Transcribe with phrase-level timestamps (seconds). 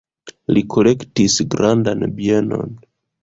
[0.55, 2.73] Li kolektis grandan bienon.